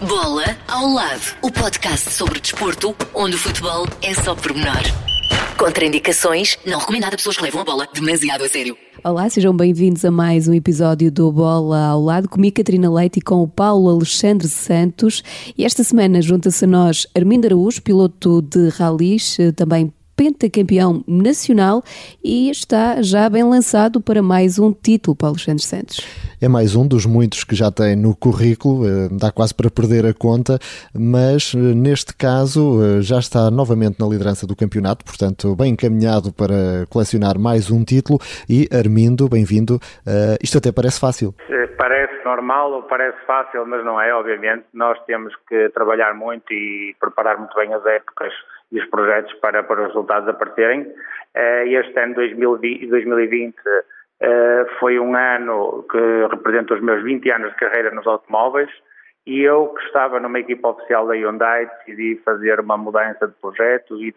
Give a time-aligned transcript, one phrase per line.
[0.00, 4.82] Bola ao lado, o podcast sobre desporto, onde o futebol é só pormenor.
[5.56, 8.76] Contraindicações, não recomendado a pessoas que levam a bola demasiado a sério.
[9.04, 13.22] Olá, sejam bem-vindos a mais um episódio do Bola ao Lado, comigo Catarina Leite e
[13.22, 15.22] com o Paulo Alexandre Santos.
[15.56, 21.82] E esta semana junta-se a nós Armindo Araújo, piloto de ralis, também pentacampeão nacional
[22.22, 26.24] e está já bem lançado para mais um título para Alexandre Santos.
[26.44, 30.04] É mais um dos muitos que já tem no currículo, eh, dá quase para perder
[30.04, 30.58] a conta,
[30.94, 36.32] mas eh, neste caso eh, já está novamente na liderança do campeonato, portanto, bem encaminhado
[36.32, 38.18] para colecionar mais um título.
[38.48, 39.78] E Armindo, bem-vindo.
[40.42, 41.34] Isto até parece fácil.
[41.78, 44.64] Parece normal ou parece fácil, mas não é, obviamente.
[44.74, 48.32] Nós temos que trabalhar muito e preparar muito bem as épocas
[48.72, 50.92] e os projetos para, para os resultados aparecerem.
[51.34, 53.54] Eh, este ano 2020
[54.20, 58.70] eh, foi um ano que representa os meus 20 anos de carreira nos automóveis
[59.26, 63.96] e eu, que estava numa equipa oficial da Hyundai, decidi fazer uma mudança de projeto
[64.02, 64.12] e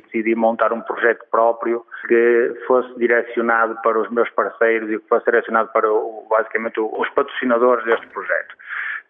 [0.00, 5.24] decidi montar um projeto próprio que fosse direcionado para os meus parceiros e que fosse
[5.24, 5.88] direcionado para,
[6.30, 8.54] basicamente, os patrocinadores deste projeto.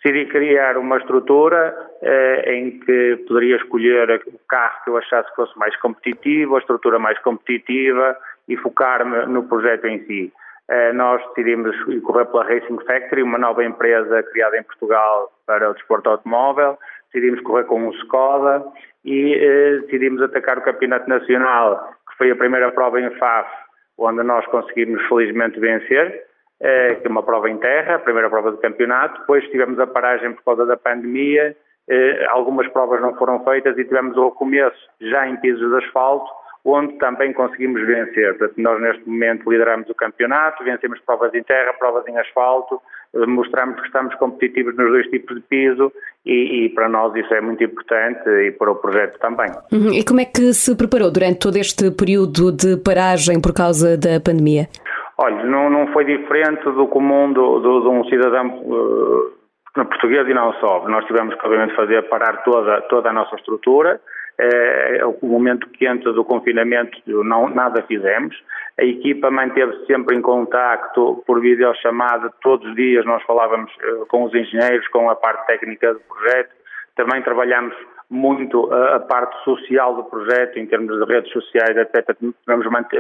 [0.03, 5.36] Decidi criar uma estrutura eh, em que poderia escolher o carro que eu achasse que
[5.36, 8.17] fosse mais competitivo, a estrutura mais competitiva
[8.48, 10.33] e focar-me no projeto em si.
[10.69, 15.75] Eh, nós decidimos correr pela Racing Factory, uma nova empresa criada em Portugal para o
[15.75, 16.77] desporto automóvel.
[17.12, 18.64] Decidimos correr com o Skoda
[19.05, 23.48] e eh, decidimos atacar o Campeonato Nacional, que foi a primeira prova em FAF,
[23.98, 26.25] onde nós conseguimos felizmente vencer.
[26.65, 29.87] Eh, que é uma prova em terra, a primeira prova do campeonato, depois tivemos a
[29.87, 31.57] paragem por causa da pandemia,
[31.89, 36.31] eh, algumas provas não foram feitas e tivemos o começo já em pisos de asfalto,
[36.65, 38.39] onde também conseguimos vencer.
[38.39, 42.81] Portanto, nós neste momento lideramos o campeonato, vencemos provas em terra, provas em asfalto,
[43.27, 45.93] mostramos que estamos competitivos nos dois tipos de piso
[46.25, 49.51] e, e, para nós isso é muito importante e para o projeto também.
[49.73, 49.93] Uhum.
[49.93, 54.21] E como é que se preparou durante todo este período de paragem por causa da
[54.21, 54.69] pandemia?
[55.19, 60.34] Olha, não, não foi diferente do comum do, do, de um cidadão uh, português e
[60.34, 60.89] não só.
[60.89, 64.01] Nós tivemos que, obviamente, fazer parar toda, toda a nossa estrutura.
[64.39, 68.34] É, o momento quente do confinamento não, nada fizemos.
[68.81, 74.25] A equipa manteve-se sempre em contacto por videochamada, todos os dias nós falávamos uh, com
[74.25, 76.51] os engenheiros, com a parte técnica do projeto.
[76.97, 77.75] Também trabalhamos
[78.12, 82.17] muito a, a, parte social do projeto, em termos de redes sociais, etc.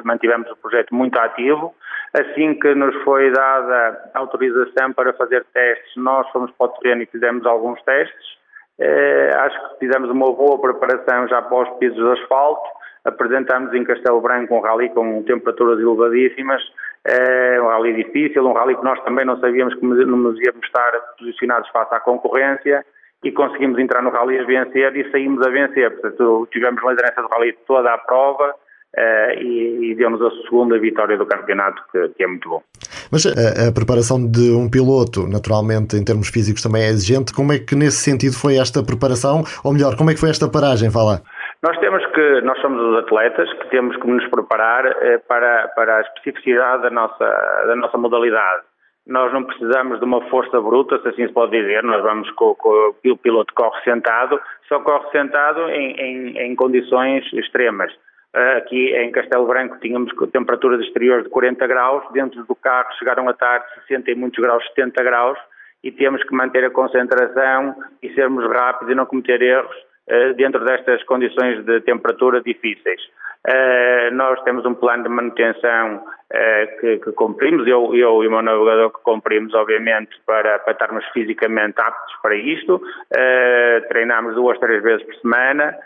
[0.04, 1.74] Mantivemos o projeto muito ativo.
[2.14, 7.06] Assim que nos foi dada autorização para fazer testes, nós fomos para o terreno e
[7.06, 8.42] fizemos alguns testes.
[8.78, 12.68] Eh, acho que fizemos uma boa preparação já para os pisos de asfalto.
[13.04, 16.62] Apresentámos em Castelo Branco um rally com temperaturas elevadíssimas,
[17.06, 20.92] eh, um rally difícil, um rally que nós também não sabíamos que nos íamos estar
[21.18, 22.84] posicionados face à concorrência
[23.22, 25.90] e conseguimos entrar no rally a vencer e saímos a vencer.
[25.92, 31.16] Portanto, tivemos liderança do rally toda a prova uh, e, e deu-nos a segunda vitória
[31.16, 32.62] do campeonato, que, que é muito bom.
[33.10, 37.32] Mas a, a, preparação de um piloto, naturalmente, em termos físicos também é exigente.
[37.32, 39.44] Como é que nesse sentido foi esta preparação?
[39.64, 40.90] Ou melhor, como é que foi esta paragem?
[40.90, 41.22] Fala.
[41.62, 45.98] Nós temos que, nós somos os atletas que temos que nos preparar eh, para, para
[45.98, 47.24] a especificidade da nossa,
[47.68, 48.62] da nossa modalidade.
[49.06, 52.54] Nós não precisamos de uma força bruta, se assim se pode dizer, nós vamos com,
[52.54, 57.92] com o piloto corre sentado, só corre sentado em, em, em condições extremas.
[58.34, 63.28] Uh, aqui em Castelo Branco tínhamos temperaturas exteriores de 40 graus, dentro do carro chegaram
[63.28, 65.38] a estar 60 e muitos graus, 70 graus,
[65.82, 69.76] e temos que manter a concentração e sermos rápidos e não cometer erros
[70.08, 73.02] uh, dentro destas condições de temperatura difíceis.
[73.48, 78.30] Uh, nós temos um plano de manutenção uh, que, que, cumprimos, eu, eu e o
[78.30, 82.76] meu navegador que cumprimos, obviamente, para, para estarmos fisicamente aptos para isto.
[82.76, 85.76] Uh, treinamos duas, três vezes por semana,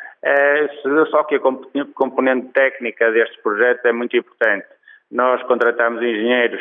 [1.10, 1.40] só que a
[1.94, 4.66] componente técnica deste projeto é muito importante.
[5.10, 6.60] Nós contratamos engenheiros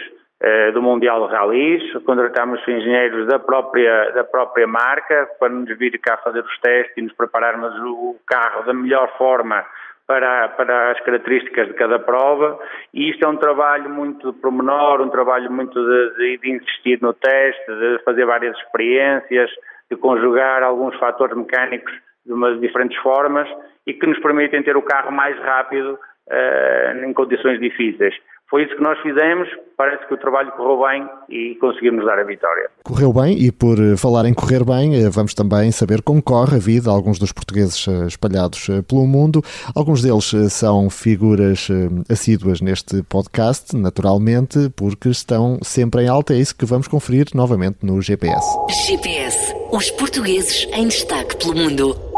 [0.74, 6.18] do Mundial de Rallys, contratamos engenheiros da própria, da própria marca para nos vir cá
[6.18, 9.66] fazer os testes e nos prepararmos o carro da melhor forma
[10.08, 12.60] para, para as características de cada prova
[12.94, 17.14] e isto é um trabalho muito de promenor, um trabalho muito de, de, insistir no
[17.14, 19.50] teste, de fazer várias experiências,
[19.90, 21.94] de conjugar alguns fatores mecânicos
[22.26, 23.48] de umas diferentes formas
[23.86, 25.94] e que nos permitem ter o carro mais rápido
[26.28, 28.16] uh, em condições difíceis.
[28.50, 32.24] Foi isso que nós fizemos, parece que o trabalho correu bem e conseguimos dar a
[32.24, 32.70] vitória.
[32.84, 36.58] Correu bem e por eh, falar em correr bem, eh, vamos também saber como corre
[36.58, 39.42] a vida alguns dos portugueses eh, espalhados pelo mundo.
[39.76, 41.68] Alguns deles são figuras
[42.10, 46.34] assíduas neste podcast, naturalmente, porque estão sempre em alta.
[46.34, 48.46] É isso que vamos conferir novamente no GPS.
[48.88, 52.15] GPS, os portugueses em destaque pelo mundo.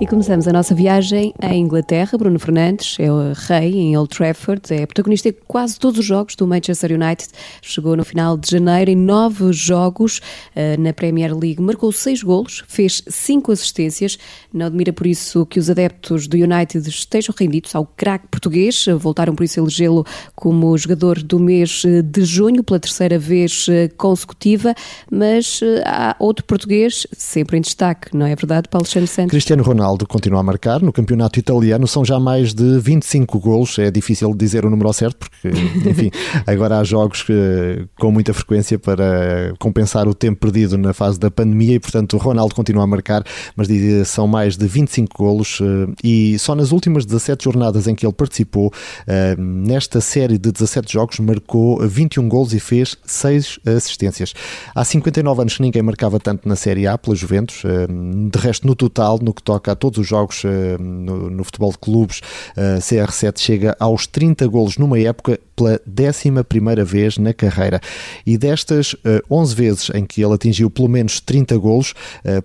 [0.00, 2.16] E começamos a nossa viagem em Inglaterra.
[2.16, 6.36] Bruno Fernandes é o rei em Old Trafford, é protagonista de quase todos os jogos
[6.36, 7.28] do Manchester United.
[7.60, 10.18] Chegou no final de janeiro em nove jogos
[10.54, 14.16] uh, na Premier League, marcou seis golos, fez cinco assistências.
[14.54, 18.86] Não admira por isso que os adeptos do United estejam rendidos ao craque português.
[19.00, 20.06] Voltaram por isso a elegê-lo
[20.36, 24.76] como jogador do mês de junho, pela terceira vez eh, consecutiva.
[25.10, 29.30] Mas há outro português sempre em destaque, não é verdade, Paulo Alexandre Santos?
[29.30, 30.82] Cristiano Ronaldo Ronaldo continua a marcar.
[30.82, 33.78] No campeonato italiano são já mais de 25 golos.
[33.78, 35.48] É difícil dizer o número certo, porque,
[35.88, 36.10] enfim,
[36.46, 41.30] agora há jogos que, com muita frequência para compensar o tempo perdido na fase da
[41.30, 43.24] pandemia e, portanto, o Ronaldo continua a marcar,
[43.56, 43.68] mas
[44.06, 48.12] são mais de 25 golos eh, e só nas últimas 17 jornadas em que ele
[48.12, 48.72] participou,
[49.06, 54.34] eh, nesta série de 17 jogos, marcou 21 golos e fez 6 assistências.
[54.74, 57.86] Há 59 anos que ninguém marcava tanto na Série A pela Juventus, eh,
[58.30, 60.48] de resto, no total, no que toca a todos os jogos uh,
[60.78, 62.20] no, no, futebol de clubes,
[62.56, 67.80] uh, CR7 chega aos 30 golos numa época pela 11 primeira vez na carreira.
[68.26, 71.94] E destas uh, eh, 11 vezes em que ele atingiu pelo menos 30 golos,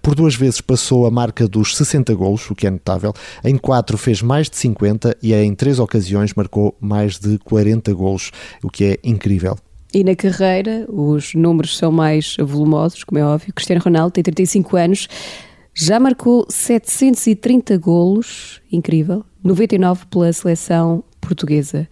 [0.01, 3.13] por duas vezes passou a marca dos 60 golos, o que é notável.
[3.43, 8.31] Em quatro fez mais de 50 e em três ocasiões marcou mais de 40 golos,
[8.63, 9.57] o que é incrível.
[9.93, 13.53] E na carreira, os números são mais volumosos, como é óbvio.
[13.53, 15.07] Cristiano Ronaldo tem 35 anos,
[15.73, 21.87] já marcou 730 golos, incrível, 99 pela seleção portuguesa.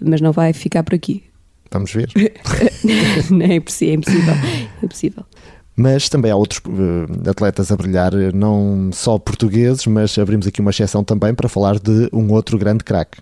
[0.00, 1.22] Mas não vai ficar por aqui.
[1.70, 2.10] Vamos ver.
[3.30, 4.34] não, é impossível, é impossível.
[4.34, 5.24] É impossível.
[5.74, 10.70] Mas também há outros uh, atletas a brilhar, não só portugueses, mas abrimos aqui uma
[10.70, 13.18] exceção também para falar de um outro grande craque.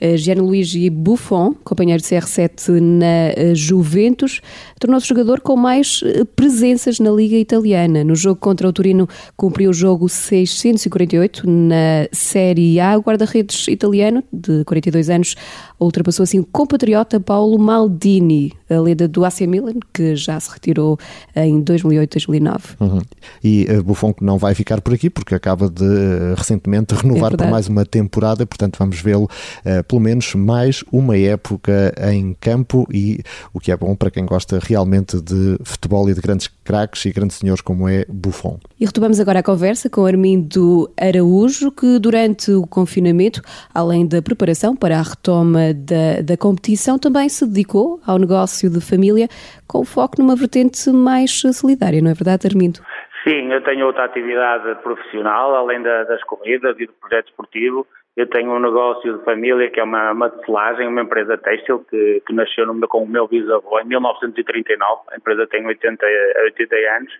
[0.00, 4.40] Uh, Gianluigi Buffon, companheiro de CR7 na uh, Juventus,
[4.80, 8.02] tornou-se jogador com mais uh, presenças na Liga Italiana.
[8.02, 12.98] No jogo contra o Turino, cumpriu o jogo 648 na Série A.
[12.98, 15.36] O guarda-redes italiano, de 42 anos,
[15.80, 20.98] ultrapassou assim o compatriota Paulo Maldini, a lenda do AC Milan, que já se retirou
[21.34, 22.60] em 2008-2009.
[22.78, 23.00] Uhum.
[23.42, 27.46] E Buffon que não vai ficar por aqui, porque acaba de recentemente renovar é por
[27.48, 33.22] mais uma temporada, portanto vamos vê-lo uh, pelo menos mais uma época em campo e
[33.52, 37.12] o que é bom para quem gosta realmente de futebol e de grandes craques e
[37.12, 38.60] grandes senhores como é Buffon.
[38.80, 43.42] E retomamos agora a conversa com Armindo Araújo, que durante o confinamento,
[43.74, 48.80] além da preparação para a retoma da, da competição, também se dedicou ao negócio de
[48.80, 49.26] família
[49.66, 52.78] com foco numa vertente mais solidária, não é verdade, Armindo?
[53.24, 57.86] Sim, eu tenho outra atividade profissional, além da, das corridas e do projeto esportivo.
[58.16, 62.22] Eu tenho um negócio de família que é uma, uma tecelagem, uma empresa têxtil que,
[62.26, 65.02] que nasceu no, com o meu bisavô em 1939.
[65.12, 66.04] A empresa tem 80,
[66.44, 67.12] 80 anos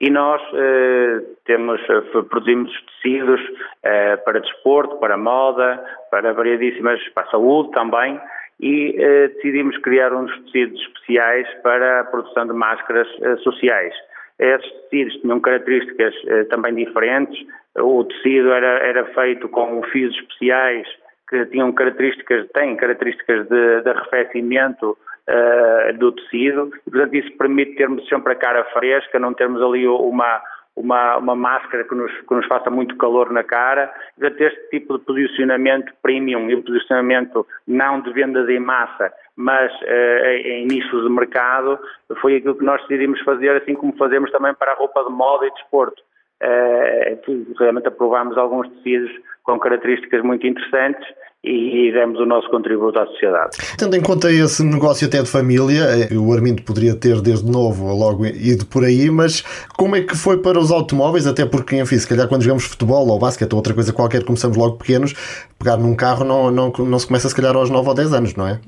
[0.00, 2.70] e nós eh, temos, eh, produzimos
[3.02, 3.40] tecidos
[3.82, 8.20] eh, para desporto, para moda, para variadíssimas, para a saúde também
[8.60, 13.94] e eh, decidimos criar uns tecidos especiais para a produção de máscaras eh, sociais.
[14.38, 17.38] Esses tecidos tinham características eh, também diferentes.
[17.78, 20.86] O tecido era, era feito com fios especiais
[21.28, 24.96] que tinham características, têm características de, de arrefecimento
[25.28, 29.86] uh, do tecido, e portanto isso permite termos sempre a cara fresca, não termos ali
[29.88, 30.40] uma,
[30.76, 34.98] uma, uma máscara que nos, que nos faça muito calor na cara, portanto este tipo
[34.98, 41.10] de posicionamento premium e posicionamento não de vendas em massa, mas uh, em nichos de
[41.10, 41.78] mercado,
[42.20, 45.46] foi aquilo que nós decidimos fazer, assim como fazemos também para a roupa de moda
[45.46, 46.02] e desporto.
[46.42, 49.10] Uh, realmente aprovámos alguns tecidos
[49.42, 51.06] com características muito interessantes
[51.46, 53.56] e demos o nosso contributo à sociedade.
[53.78, 57.86] Tendo em conta esse negócio até de família, eh, o Armindo poderia ter desde novo
[57.94, 59.42] logo ido por aí, mas
[59.78, 61.26] como é que foi para os automóveis?
[61.26, 64.56] Até porque, enfim, se calhar quando jogamos futebol ou basquete ou outra coisa qualquer, começamos
[64.56, 65.14] logo pequenos,
[65.56, 68.34] pegar num carro não, não, não se começa se calhar aos 9 ou 10 anos,
[68.34, 68.58] não é?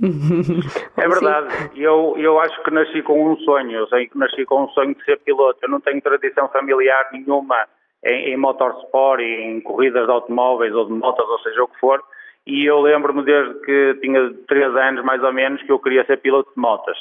[0.96, 1.70] É verdade.
[1.76, 3.72] Eu, eu acho que nasci com um sonho.
[3.72, 5.58] Eu sei que nasci com um sonho de ser piloto.
[5.62, 7.56] Eu não tenho tradição familiar nenhuma
[8.04, 12.02] em, em motorsport, em corridas de automóveis ou de motos, ou seja o que for
[12.48, 16.16] e eu lembro-me desde que tinha 3 anos mais ou menos que eu queria ser
[16.16, 16.96] piloto de motas.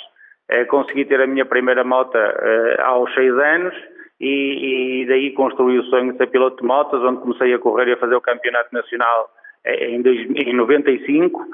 [0.50, 3.74] Eh, consegui ter a minha primeira moto eh, aos 6 anos
[4.20, 7.88] e, e, daí construí o sonho de ser piloto de motas, onde comecei a correr
[7.88, 9.30] e a fazer o campeonato nacional
[9.66, 11.46] em, em 95,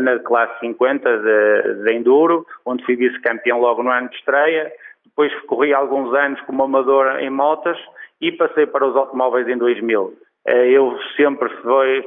[0.00, 4.70] na classe 50 de, de Enduro, onde fui vice-campeão logo no ano de estreia.
[5.04, 7.78] Depois corri alguns anos como amador em motas
[8.20, 10.12] e passei para os automóveis em 2000.
[10.44, 11.48] Eh, eu sempre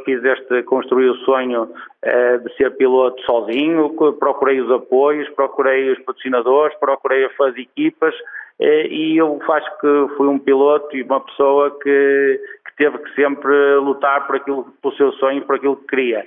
[0.04, 1.70] fiz este, construir o sonho
[2.02, 8.14] eh, de ser piloto sozinho, procurei os apoios, procurei os patrocinadores, procurei as equipas
[8.60, 13.16] eh, e eu acho que fui um piloto e uma pessoa que, que teve que
[13.16, 16.26] sempre lutar por aquilo, pelo seu sonho, por aquilo que queria.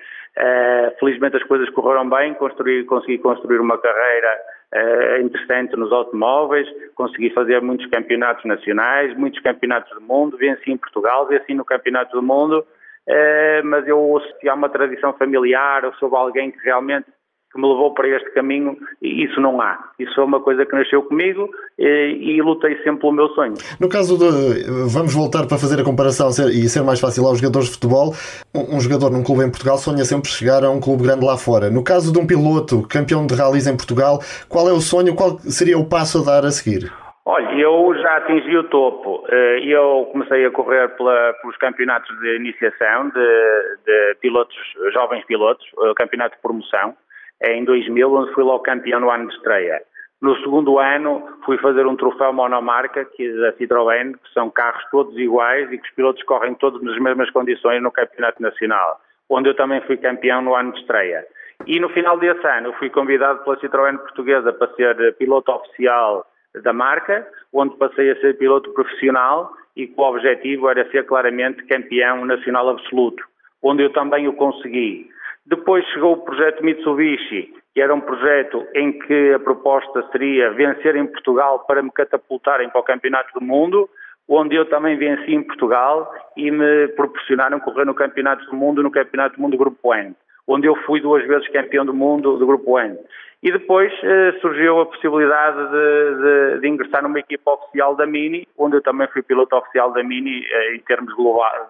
[1.00, 4.38] Felizmente as coisas correram bem, construí, consegui construir uma carreira
[4.74, 10.76] uh, interessante nos automóveis, consegui fazer muitos campeonatos nacionais, muitos campeonatos do mundo, venci em
[10.76, 15.92] Portugal, venci no Campeonato do Mundo, uh, mas eu, se há uma tradição familiar ou
[15.94, 17.06] sobre alguém que realmente
[17.52, 19.78] que me levou para este caminho, isso não há.
[19.98, 23.54] Isso foi uma coisa que nasceu comigo e, e, lutei sempre pelo meu sonho.
[23.80, 27.68] No caso de, vamos voltar para fazer a comparação e ser mais fácil aos jogadores
[27.68, 28.12] de futebol,
[28.54, 31.36] um, um, jogador num clube em Portugal sonha sempre chegar a um clube grande lá
[31.36, 31.70] fora.
[31.70, 35.38] No caso de um piloto campeão de rallies em Portugal, qual é o sonho, qual
[35.38, 36.92] seria o passo a dar a seguir?
[37.24, 39.22] Olha, eu já atingi o topo.
[39.28, 44.56] Eh, eu comecei a correr pela, pelos campeonatos de iniciação de, de pilotos,
[44.94, 46.94] jovens pilotos, o campeonato de promoção
[47.42, 49.80] em 2000, onde fui logo campeão no ano de estreia.
[50.20, 54.84] No segundo ano, fui fazer um troféu monomarca, que é da Citroën, que são carros
[54.90, 59.48] todos iguais e que os pilotos correm todos nas mesmas condições no Campeonato Nacional, onde
[59.48, 61.24] eu também fui campeão no ano de estreia.
[61.66, 66.26] E no final desse ano, fui convidado pela Citroën portuguesa para ser piloto oficial
[66.62, 71.64] da marca, onde passei a ser piloto profissional e que o objetivo era ser claramente
[71.66, 73.22] campeão nacional absoluto,
[73.62, 75.08] onde eu também o consegui.
[75.48, 80.94] Depois chegou o projeto Mitsubishi, que era um projeto em que a proposta seria vencer
[80.94, 83.88] em Portugal para me catapultarem para o Campeonato do Mundo,
[84.28, 88.90] onde eu também venci em Portugal e me proporcionaram correr no Campeonato do Mundo, no
[88.90, 90.14] Campeonato do Mundo Grupo N,
[90.46, 92.98] onde eu fui duas vezes campeão do mundo do Grupo N.
[93.42, 98.46] E depois eh, surgiu a possibilidade de, de, de, ingressar numa equipa oficial da Mini,
[98.58, 101.68] onde eu também fui piloto oficial da Mini eh, em termos globais,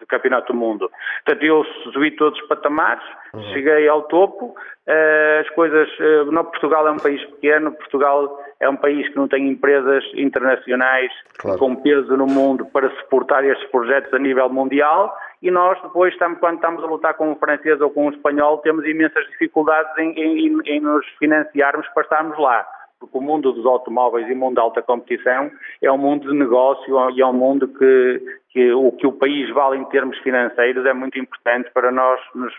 [0.00, 0.90] do Campeonato do Mundo.
[1.24, 3.04] Portanto, eu subi todos os patamares,
[3.34, 3.42] uhum.
[3.52, 8.68] cheguei ao topo, uh, as coisas, uh, não, Portugal é um país pequeno, Portugal é
[8.68, 11.58] um país que não tem empresas internacionais claro.
[11.58, 16.38] com peso no mundo para suportar estes projetos a nível mundial e nós depois, estamos,
[16.38, 20.12] quando estamos a lutar com um francês ou com um espanhol, temos imensas dificuldades em,
[20.12, 22.66] em, em nos financiarmos para estarmos lá
[23.00, 25.50] porque o mundo dos automóveis e o mundo da alta competição
[25.82, 29.48] é um mundo de negócio e é um mundo que, que o que o país
[29.54, 32.52] vale em termos financeiros é muito importante para nós nos,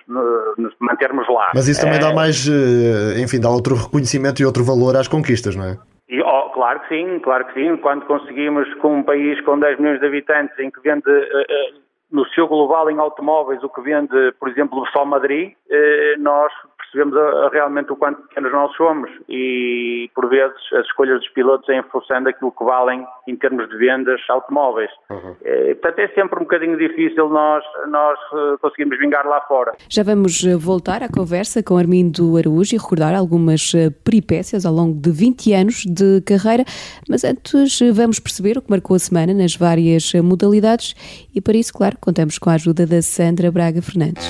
[0.57, 1.51] nos mantermos lá.
[1.53, 2.01] Mas isso também é...
[2.01, 5.77] dá mais, eh, enfim, dá outro reconhecimento e outro valor às conquistas, não é?
[6.09, 7.77] E, oh, claro que sim, claro que sim.
[7.77, 11.80] Quando conseguimos, com um país com 10 milhões de habitantes, em que vende uh, uh,
[12.11, 16.51] no seu global em automóveis o que vende, por exemplo, só Madrid, uh, nós
[16.91, 21.67] percebemos a realmente o quanto pequenos nós somos e, por vezes, as escolhas dos pilotos
[21.69, 24.91] é em função daquilo que valem em termos de vendas automóveis.
[25.09, 25.35] Uhum.
[25.43, 29.73] É, portanto, é sempre um bocadinho difícil nós, nós eh, conseguirmos vingar lá fora.
[29.89, 33.71] Já vamos eh, voltar à conversa com Armindo Araújo e recordar algumas
[34.03, 36.65] peripécias ao longo de 20 anos de carreira,
[37.09, 40.93] mas antes vamos perceber o que marcou a semana nas várias modalidades
[41.33, 44.25] e para isso, claro, contamos com a ajuda da Sandra Braga Fernandes.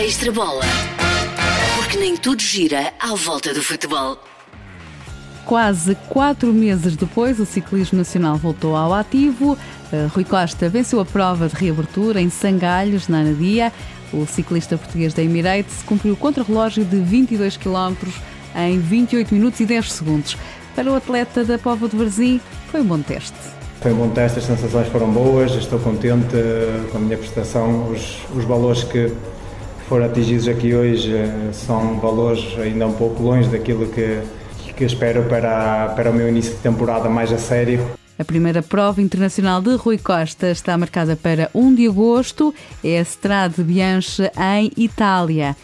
[0.00, 0.62] Extra bola
[1.86, 4.18] porque nem tudo gira à volta do futebol.
[5.44, 9.52] Quase quatro meses depois, o ciclismo nacional voltou ao ativo.
[9.52, 13.72] Uh, Rui Costa venceu a prova de reabertura em Sangalhos, na Anadia.
[14.12, 17.94] O ciclista português da Emirates cumpriu o contrarrelógio de 22 km
[18.56, 20.36] em 28 minutos e 10 segundos.
[20.74, 23.55] Para o atleta da Póvoa de Varzim, foi um bom teste.
[23.80, 26.36] Foi um bom teste, as sensações foram boas, estou contente
[26.90, 29.12] com a minha prestação, os, os valores que,
[29.88, 34.20] foram atingidos aqui hoje eh, são valores ainda um pouco longe daquilo que,
[34.76, 37.80] que espero para, para o meu início de temporada mais a sério.
[38.18, 42.52] A primeira prova internacional de Rui Costa está marcada para 1 de agosto,
[42.82, 45.54] é a Strade Bianche em Itália.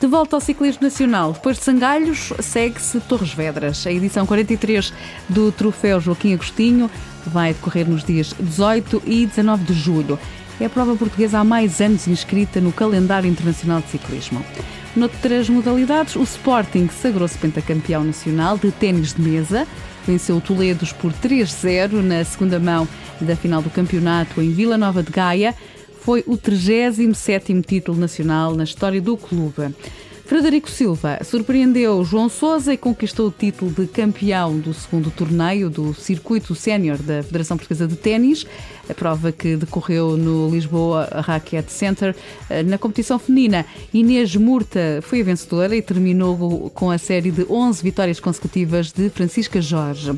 [0.00, 3.86] De volta ao ciclismo nacional, depois de Sangalhos, segue-se Torres Vedras.
[3.86, 4.92] A edição 43
[5.28, 6.90] do Troféu Joaquim Agostinho
[7.26, 10.18] vai decorrer nos dias 18 e 19 de julho.
[10.60, 14.44] É a prova portuguesa há mais anos inscrita no calendário internacional de ciclismo.
[14.94, 19.66] Noutras modalidades, o Sporting sagrou-se pentacampeão nacional de ténis de mesa,
[20.06, 22.86] venceu o Toledos por 3-0 na segunda mão
[23.20, 25.54] da final do campeonato em Vila Nova de Gaia.
[26.04, 29.74] Foi o 37º título nacional na história do clube.
[30.26, 35.94] Frederico Silva surpreendeu João Sousa e conquistou o título de campeão do segundo torneio do
[35.94, 38.46] Circuito Sénior da Federação Portuguesa de Ténis,
[38.86, 42.14] a prova que decorreu no Lisboa Racket Center.
[42.50, 47.46] Eh, na competição feminina, Inês Murta foi a vencedora e terminou com a série de
[47.48, 50.12] 11 vitórias consecutivas de Francisca Jorge.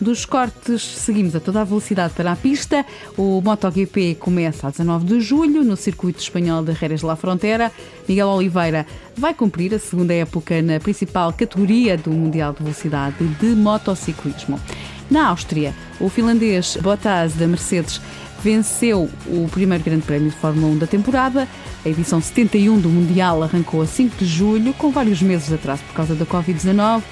[0.00, 2.84] Dos cortes, seguimos a toda a velocidade para a pista.
[3.16, 7.70] O MotoGP começa a 19 de julho no circuito espanhol de Jerez de la Frontera.
[8.08, 8.86] Miguel Oliveira
[9.16, 14.60] vai cumprir a segunda época na principal categoria do Mundial de Velocidade de motociclismo.
[15.10, 18.00] Na Áustria, o finlandês Bottas da Mercedes
[18.42, 21.48] venceu o primeiro Grande Prémio de Fórmula 1 da temporada.
[21.84, 25.82] A edição 71 do Mundial arrancou a 5 de julho, com vários meses de atraso
[25.84, 27.02] por causa da Covid-19.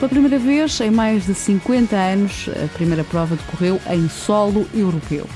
[0.00, 5.28] Pela primeira vez em mais de 50 anos, a primeira prova decorreu em solo europeu.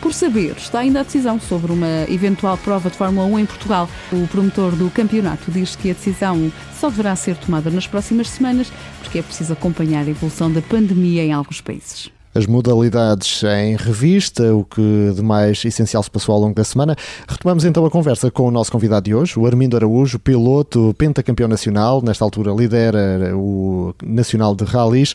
[0.00, 3.88] Por saber, está ainda a decisão sobre uma eventual prova de Fórmula 1 em Portugal.
[4.12, 8.72] O promotor do campeonato diz que a decisão só deverá ser tomada nas próximas semanas,
[9.00, 14.54] porque é preciso acompanhar a evolução da pandemia em alguns países as modalidades em revista,
[14.54, 16.96] o que de mais essencial se passou ao longo da semana.
[17.28, 21.48] Retomamos então a conversa com o nosso convidado de hoje, o Armindo Araújo, piloto pentacampeão
[21.48, 25.14] nacional, nesta altura lidera o Nacional de Rallys,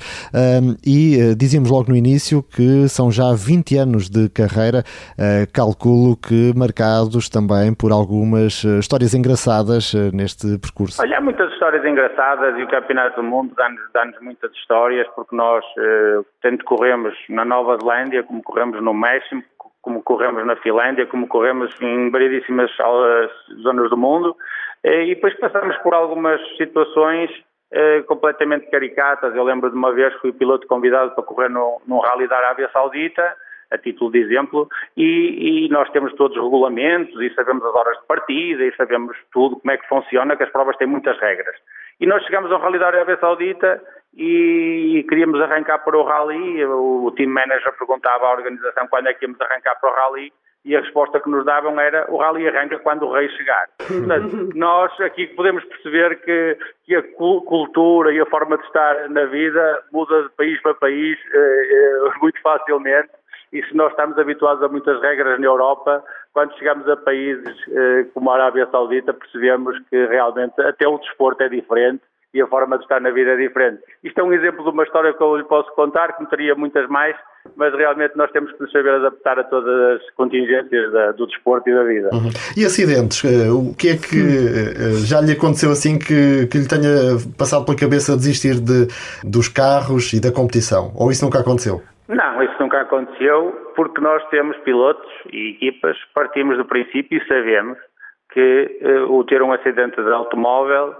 [0.85, 4.83] e eh, dizíamos logo no início que são já 20 anos de carreira,
[5.17, 11.01] eh, calculo que marcados também por algumas eh, histórias engraçadas neste percurso.
[11.01, 15.35] Olha, há muitas histórias engraçadas e o Campeonato do Mundo dá-nos dá muitas histórias, porque
[15.35, 15.63] nós,
[16.41, 21.27] tanto corremos corremos na Nova Zelândia, como corremos no México, como corremos na Finlândia, como
[21.27, 22.71] corremos em variedíssimas
[23.61, 24.35] zonas do mundo,
[24.83, 27.31] eh, e depois passamos por algumas situações
[27.71, 29.35] eh, completamente caricatas.
[29.35, 32.37] Eu lembro de uma vez que fui piloto convidado para correr no, num rally da
[32.37, 33.35] Arábia Saudita,
[33.69, 37.97] a título de exemplo, e, e, nós temos todos os regulamentos e sabemos as horas
[37.99, 41.55] de partida e sabemos tudo, como é que funciona, que as provas têm muitas regras.
[41.99, 43.81] E nós chegamos ao Rally da Arábia Saudita
[44.17, 46.65] e queríamos arrancar para o Rally.
[46.65, 50.33] O team manager perguntava à organização quando é que íamos arrancar para o Rally
[50.65, 53.67] e a resposta que nos davam era o Rally arranca quando o rei chegar.
[53.87, 59.25] Portanto, nós aqui podemos perceber que, que, a cultura e a forma de estar na
[59.25, 63.09] vida muda de país para país eh, eh, muito facilmente
[63.53, 68.05] e se nós estamos habituados a muitas regras na Europa, quando chegamos a países eh,
[68.13, 72.01] como a Arábia Saudita, percebemos que realmente até o desporto é diferente
[72.37, 73.81] e a forma de estar na vida é diferente.
[74.03, 76.53] Isto é um exemplo de uma história que eu lhe posso contar, que me teria
[76.53, 77.15] muitas mais,
[77.55, 81.67] mas realmente nós temos que nos saber adaptar a todas as contingências da, do desporto
[81.67, 82.09] e da vida.
[82.13, 82.29] Uhum.
[82.55, 83.23] E acidentes?
[83.25, 87.65] Eh, o que é que eh, já lhe aconteceu assim que, que lhe tenha passado
[87.65, 88.85] pela cabeça desistir de,
[89.23, 90.91] dos carros e da competição?
[90.95, 91.81] Ou isso nunca aconteceu?
[92.07, 97.77] Não, isso nunca aconteceu porque nós temos pilotos e equipas, partimos do princípio e sabemos
[98.31, 100.93] que o ter um acidente de automóvel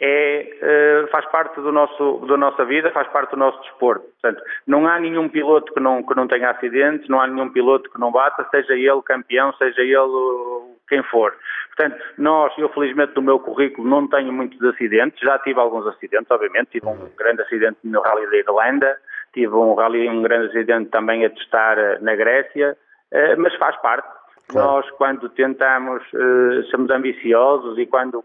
[0.00, 4.04] é, uh, faz parte do nosso, da nossa vida, faz parte do nosso desporto.
[4.20, 7.90] Portanto, não há nenhum piloto que não, que não tenha acidentes, não há nenhum piloto
[7.90, 11.34] que não bata, seja ele campeão, seja ele quem for.
[11.76, 16.30] Portanto, nós, eu felizmente no meu currículo não tenho muitos acidentes, já tive alguns acidentes,
[16.30, 18.96] obviamente, tive um grande acidente no Rally da Irlanda,
[19.34, 22.76] tive um rally, um grande acidente também a testar eh, na Grécia,
[23.10, 24.08] eh, mas faz parte.
[24.48, 24.68] Claro.
[24.68, 28.24] Nós, quando tentamos, eh, somos ambiciosos e quando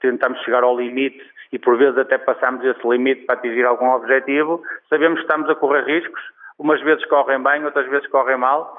[0.00, 4.62] tentamos chegar ao limite e por vezes até passamos esse limite para atingir algum objetivo,
[4.88, 6.20] sabemos que estamos a correr riscos,
[6.58, 8.78] umas vezes correm bem, outras vezes correm mal,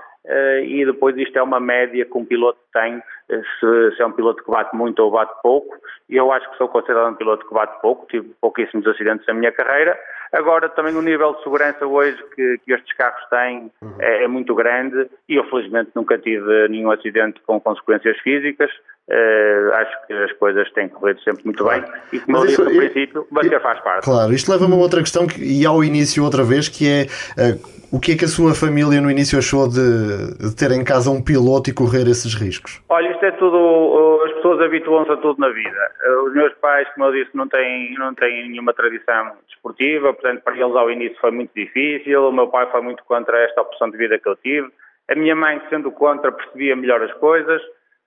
[0.64, 4.44] e depois isto é uma média que um piloto tem, se, se, é um piloto
[4.44, 5.76] que bate muito ou bate pouco,
[6.10, 9.34] e eu acho que sou considerado um piloto que bate pouco, tive pouquíssimos acidentes na
[9.34, 10.00] minha carreira,
[10.34, 13.96] Agora, também o nível de segurança hoje que, que estes carros têm uhum.
[14.00, 15.08] é, é, muito grande.
[15.30, 18.72] E eu, felizmente, nunca tive nenhum acidente com consequências físicas.
[19.10, 21.82] Uh, acho que as coisas têm corrido sempre muito claro.
[21.82, 24.06] bem e, como Mas eu disse no princípio, bater faz parte.
[24.06, 27.84] Claro, isto leva-me a outra questão que, e ao início outra vez, que é uh,
[27.94, 31.12] o que é que a sua família no início achou de, de, ter em casa
[31.12, 32.82] um piloto e correr esses riscos?
[32.90, 35.92] Olha, isto é tudo, as pessoas habituam-se a tudo na vida.
[36.26, 40.58] Os meus pais, como eu disse, não têm, não têm nenhuma tradição desportiva, portanto, para
[40.58, 42.30] eles ao início foi muito difícil.
[42.30, 44.72] O meu pai foi muito contra esta opção de vida que eu tive.
[45.12, 47.62] A minha mãe, sendo contra, percebia melhor as coisas,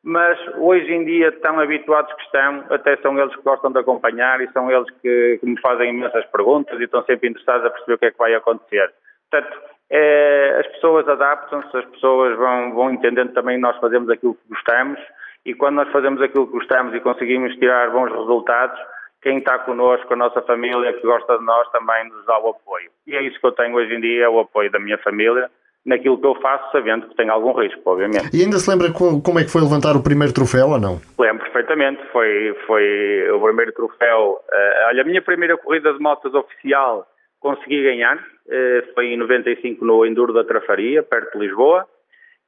[0.06, 4.40] mas hoje em dia, tão habituados que estão, até são eles que gostam de acompanhar
[4.40, 7.94] e são eles que, que me fazem imensas perguntas e estão sempre interessados a perceber
[7.94, 8.94] o que é que vai acontecer.
[9.28, 9.58] Portanto,
[9.90, 14.48] é, as pessoas adaptam-se, as pessoas vão, vão entendendo também que nós fazemos aquilo que
[14.48, 15.00] gostamos
[15.44, 18.78] e quando nós fazemos aquilo que gostamos e conseguimos tirar bons resultados,
[19.20, 22.92] quem está connosco, a nossa família que gosta de nós também nos dá o apoio.
[23.08, 25.50] E é isso que eu tenho hoje em dia, é o apoio da minha família
[25.86, 28.28] naquilo que eu faço, sabendo que tem algum risco, obviamente.
[28.34, 31.00] E ainda se lembra como é que foi levantar o primeiro troféu ou não?
[31.18, 34.40] Lembro perfeitamente, foi, foi o primeiro troféu.
[34.50, 37.06] Uh, olha, a minha primeira corrida de motos oficial
[37.38, 41.86] consegui ganhar, uh, foi em 95 no Enduro da Trafaria, perto de Lisboa,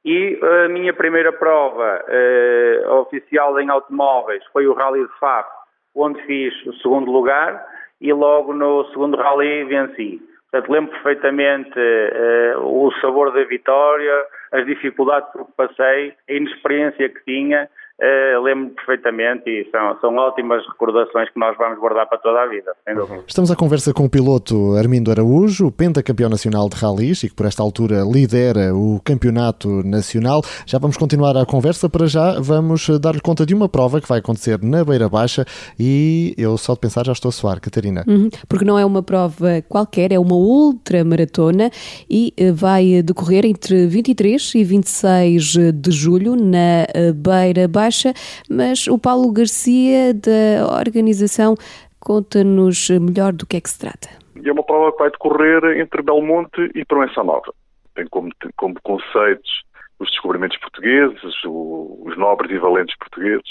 [0.03, 5.49] e a minha primeira prova uh, oficial em automóveis foi o Rally de Faf,
[5.95, 7.65] onde fiz o segundo lugar,
[8.01, 10.21] e logo no segundo rally venci.
[10.51, 17.23] Portanto, lembro perfeitamente uh, o sabor da vitória, as dificuldades que passei, a inexperiência que
[17.23, 22.39] tinha Uh, lembro perfeitamente e são, são ótimas recordações que nós vamos guardar para toda
[22.39, 22.71] a vida.
[22.87, 23.23] Uhum.
[23.27, 27.45] Estamos à conversa com o piloto Armindo Araújo, pentacampeão nacional de ralis e que por
[27.45, 30.41] esta altura lidera o campeonato nacional.
[30.65, 34.19] Já vamos continuar a conversa, para já vamos dar-lhe conta de uma prova que vai
[34.19, 35.43] acontecer na Beira Baixa
[35.77, 38.05] e eu só de pensar já estou a suar, Catarina.
[38.07, 41.69] Uhum, porque não é uma prova qualquer, é uma ultramaratona
[42.09, 48.13] e eh, vai decorrer entre 23 e 26 de julho na eh, Beira Baixa Baixa,
[48.47, 51.55] mas o Paulo Garcia, da organização,
[51.99, 54.07] conta-nos melhor do que é que se trata.
[54.45, 57.51] É uma prova que vai decorrer entre Belmonte e Proença Nova.
[57.95, 59.63] Tem como, como conceitos
[59.99, 63.49] os descobrimentos portugueses, os nobres e valentes portugueses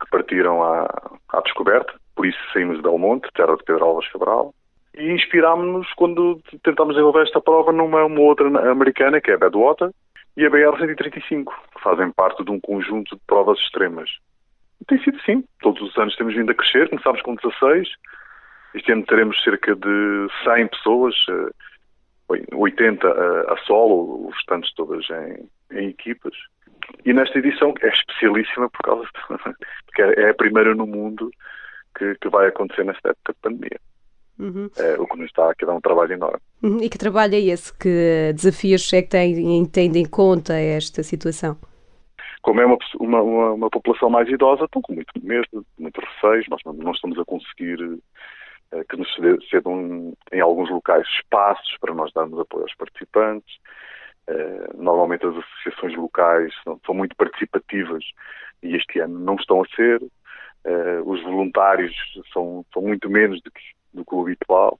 [0.00, 0.86] que partiram à,
[1.30, 4.52] à descoberta, por isso saímos de Belmonte, terra de Pedro Alves Cabral,
[4.96, 9.90] e inspirámos-nos quando tentámos desenvolver esta prova numa outra americana, que é a Badwater,
[10.38, 14.08] e a BR-135, que fazem parte de um conjunto de provas extremas.
[14.80, 15.44] E tem sido assim.
[15.60, 16.88] Todos os anos temos vindo a crescer.
[16.88, 17.88] Começámos com 16.
[18.72, 21.16] Este ano teremos cerca de 100 pessoas,
[22.54, 26.34] 80 eh, a, solo, os restantes todas em, em equipas.
[27.04, 29.54] E nesta edição é especialíssima por causa de,
[29.86, 31.32] porque é a primeira no mundo
[31.96, 33.80] que, que vai acontecer nesta época de pandemia.
[34.38, 34.70] Uhum.
[34.78, 36.40] É, o que nos está aqui a dar um trabalho enorme.
[36.62, 36.78] Uhum.
[36.80, 37.72] E que trabalho é esse?
[37.76, 41.56] Que desafios é que tem, tem em conta esta situação?
[42.42, 46.46] Como é uma, uma, uma, uma, população mais idosa, estão com muito medo, muito receios,
[46.48, 49.08] nós não, não estamos a conseguir uh, que nos
[49.50, 53.56] cedam em alguns locais espaços para nós darmos apoio aos participantes.
[54.28, 58.04] Uh, normalmente as associações locais são, são, muito participativas
[58.62, 60.00] e este ano não estão a ser.
[60.64, 61.94] Uh, os voluntários
[62.32, 63.60] são, são muito menos do que,
[63.92, 64.78] do que o habitual.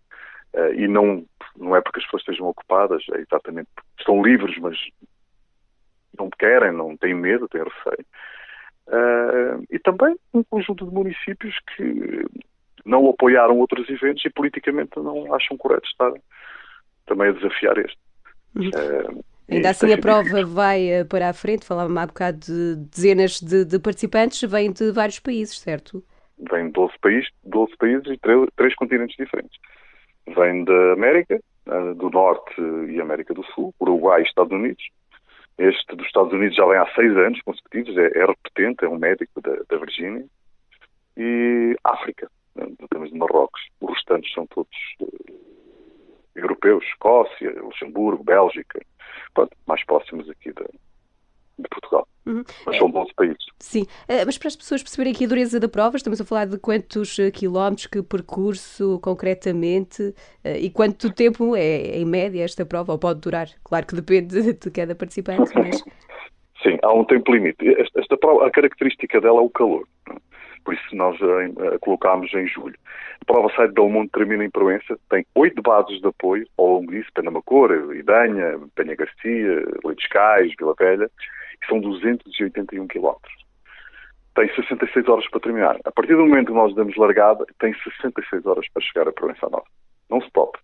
[0.55, 1.25] Uh, e não,
[1.57, 4.79] não é porque as pessoas estejam ocupadas, é exatamente porque estão livres, mas
[6.19, 8.07] não querem, não têm medo, têm receio.
[8.89, 12.25] Uh, e também um conjunto de municípios que
[12.85, 16.13] não apoiaram outros eventos e politicamente não acham correto estar
[17.07, 17.99] também a desafiar este.
[18.57, 23.65] Uh, Ainda assim a prova vai para a frente, falava-me há bocado de dezenas de,
[23.65, 26.05] de participantes, vêm de vários países, certo?
[26.51, 29.59] Vem de 12 países, 12 países e 3, 3 continentes diferentes.
[30.27, 34.85] Vem da América, eh, do Norte e América do Sul, Uruguai e Estados Unidos.
[35.57, 38.99] Este dos Estados Unidos já vem há seis anos consecutivos, é, é repetente, é um
[38.99, 40.25] médico da, da Virgínia.
[41.17, 43.61] E África, né, temos de Marrocos.
[43.81, 44.71] Os restantes são todos
[45.01, 45.09] uh,
[46.37, 48.81] europeus, Escócia, Luxemburgo, Bélgica,
[49.35, 50.65] pronto, mais próximos aqui da,
[51.59, 52.07] de Portugal.
[52.29, 52.45] Uhum.
[52.67, 53.47] Mas são 12 países.
[53.59, 56.47] Sim, uh, mas para as pessoas perceberem aqui a dureza da prova, estamos a falar
[56.47, 62.67] de quantos uh, quilómetros, que percurso concretamente uh, e quanto tempo é, em média, esta
[62.67, 63.49] prova, ou pode durar?
[63.65, 65.83] Claro que depende de cada participante, mas...
[66.63, 67.67] Sim, há um tempo limite.
[67.81, 69.87] Esta, esta, prova, a característica dela é o calor.
[70.11, 70.17] É?
[70.65, 72.77] Por isso nós a, colocámos em julho.
[73.23, 76.91] A prova sai de Belmonte, termina em Proença, tem oito bases de apoio ao longo
[76.91, 81.09] disso, Penamacor, Idanha, Penha Garcia, Leites Cais, Vila Velha,
[81.67, 83.35] são 281 quilómetros.
[84.35, 85.79] Tem 66 horas para terminar.
[85.85, 89.49] A partir do momento que nós damos largada, tem 66 horas para chegar a Provença
[89.49, 89.67] Nova.
[90.09, 90.59] Não stop.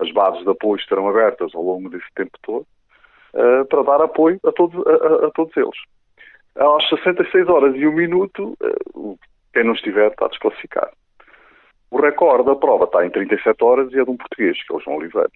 [0.00, 2.66] As bases de apoio estarão abertas ao longo desse tempo todo
[3.34, 5.78] uh, para dar apoio a todos, a, a, a todos eles.
[6.56, 8.56] Às 66 horas e um minuto,
[8.94, 9.18] uh,
[9.52, 10.90] quem não estiver está desclassificado.
[11.90, 14.76] O recorde da prova está em 37 horas e é de um português, que é
[14.76, 15.30] o João Oliveira,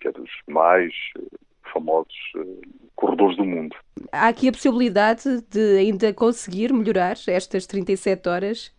[0.00, 2.14] que é dos mais uh, famosos
[2.94, 3.74] corredores do mundo.
[4.12, 8.74] Há aqui a possibilidade de ainda conseguir melhorar estas 37 horas?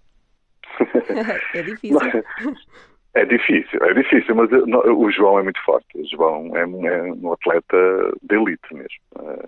[1.56, 2.24] é difícil.
[3.14, 5.98] É difícil, é difícil, mas o João é muito forte.
[5.98, 7.78] O João é, é um atleta
[8.22, 9.02] de elite mesmo.
[9.20, 9.48] Eh,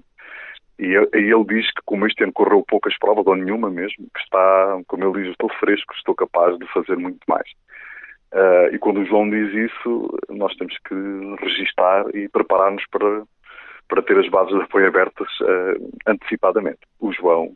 [0.79, 4.81] e ele diz que, como este ano correu poucas provas, ou nenhuma mesmo, que está,
[4.87, 7.49] como ele diz, estou fresco, estou capaz de fazer muito mais.
[8.33, 10.95] Uh, e quando o João diz isso, nós temos que
[11.39, 13.23] registar e preparar-nos para,
[13.87, 16.79] para ter as bases de apoio abertas uh, antecipadamente.
[16.99, 17.53] O João,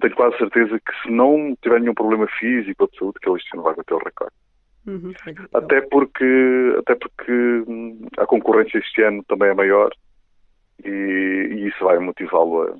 [0.00, 3.36] tenho quase certeza que se não tiver nenhum problema físico ou de saúde, que ele
[3.36, 4.34] este ano vai bater o recorde.
[4.86, 5.12] Uhum.
[5.52, 7.32] Até porque, até porque
[7.68, 9.90] hum, a concorrência este ano também é maior
[10.84, 12.76] e, e isso vai motivá-lo a,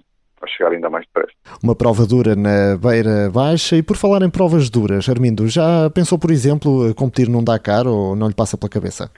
[0.46, 1.32] a chegar ainda mais depressa.
[1.62, 6.18] Uma prova dura na beira baixa e por falar em provas duras, Armindo, já pensou,
[6.18, 9.10] por exemplo, competir num Dakar ou não lhe passa pela cabeça?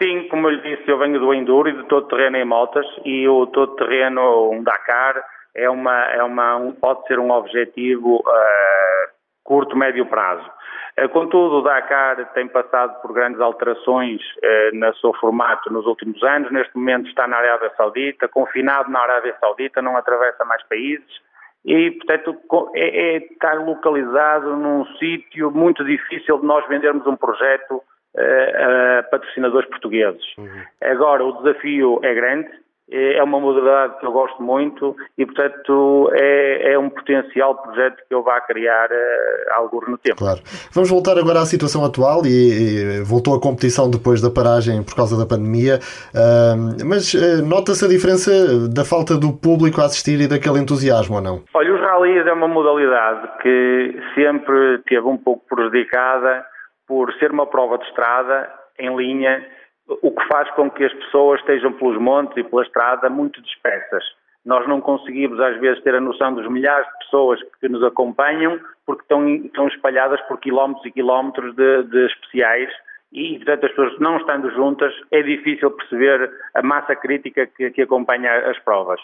[0.00, 2.86] Sim, como eu lhe disse, eu venho do Enduro e de todo terreno em motas
[3.04, 5.22] e o todo terreno, um Dakar,
[5.54, 9.12] é uma, é uma, um, pode ser um objetivo uh,
[9.44, 10.48] curto, médio prazo.
[10.98, 16.22] Uh, contudo, o Dakar tem passado por grandes alterações uh, no seu formato nos últimos
[16.22, 16.50] anos.
[16.52, 21.22] Neste momento está na Arábia Saudita, confinado na Arábia Saudita, não atravessa mais países
[21.64, 22.36] e, portanto,
[22.74, 27.82] é, é, está localizado num sítio muito difícil de nós vendermos um projeto
[28.14, 30.22] a patrocinadores portugueses.
[30.36, 30.62] Uhum.
[30.82, 32.50] Agora, o desafio é grande,
[32.92, 38.14] é uma modalidade que eu gosto muito e, portanto, é, é um potencial projeto que
[38.14, 40.18] eu vá criar uh, alguns no tempo.
[40.18, 40.40] Claro.
[40.72, 44.94] Vamos voltar agora à situação atual e, e voltou a competição depois da paragem por
[44.94, 45.78] causa da pandemia,
[46.14, 48.30] uh, mas uh, nota-se a diferença
[48.68, 51.42] da falta do público a assistir e daquele entusiasmo ou não?
[51.54, 56.44] Olha, os rallies é uma modalidade que sempre teve um pouco prejudicada
[56.86, 59.42] por ser uma prova de estrada em linha,
[59.88, 64.04] o que faz com que as pessoas estejam pelos montes e pela estrada muito dispersas.
[64.44, 68.58] Nós não conseguimos, às vezes, ter a noção dos milhares de pessoas que nos acompanham,
[68.84, 72.70] porque estão, estão espalhadas por quilómetros e quilómetros de, de especiais
[73.12, 77.82] e, portanto, as pessoas não estando juntas, é difícil perceber a massa crítica que, que
[77.82, 79.00] acompanha as provas.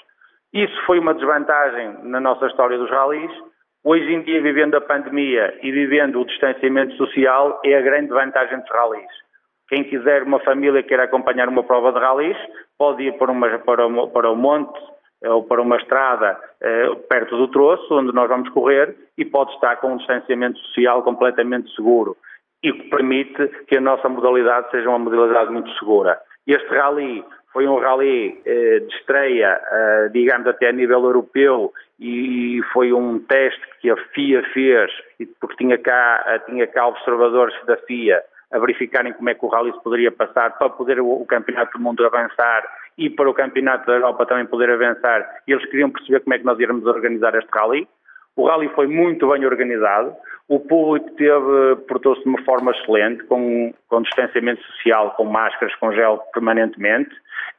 [0.53, 3.31] Isso foi uma desvantagem na nossa história dos ralis,
[3.85, 8.59] Hoje em dia, vivendo a pandemia e vivendo o distanciamento social, é a grande vantagem
[8.59, 9.07] dos ralis.
[9.69, 12.37] Quem quiser uma família queira acompanhar uma prova de ralis,
[12.79, 14.79] pode ir para, uma, para, uma, para o monte
[15.25, 19.77] ou para uma estrada eh, perto do troço, onde nós vamos correr, e pode estar
[19.77, 22.17] com um distanciamento social completamente seguro.
[22.63, 26.19] E que permite que a nossa modalidade seja uma modalidade muito segura.
[26.47, 32.61] Este rally foi um rally eh, de estreia, eh, digamos, até a nível europeu e,
[32.73, 34.91] foi um teste que a FIA fez,
[35.41, 39.49] porque tinha cá, eh, tinha cá observadores da FIA a verificarem como é que o
[39.49, 42.65] rally se poderia passar para poder o, o Campeonato do Mundo avançar
[42.97, 45.29] e para o Campeonato da Europa também poder avançar.
[45.47, 47.87] Eles queriam perceber como é que nós íamos organizar este rally.
[48.37, 50.15] O rally foi muito bem organizado.
[50.49, 55.93] O público teve, portou-se de uma forma excelente, com, com distanciamento social, com máscaras, com
[55.93, 57.11] gel permanentemente.